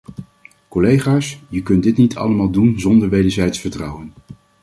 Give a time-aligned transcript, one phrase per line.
[0.67, 4.13] Collega's, je kunt dit niet allemaal doen zonder wederzijds vertrouwen.